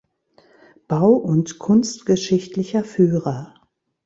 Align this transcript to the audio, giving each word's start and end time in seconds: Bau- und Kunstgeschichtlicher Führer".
Bau- 0.87 1.13
und 1.13 1.59
Kunstgeschichtlicher 1.59 2.83
Führer". 2.83 3.53